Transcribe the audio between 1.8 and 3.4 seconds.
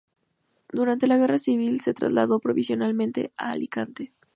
trasladó provisionalmente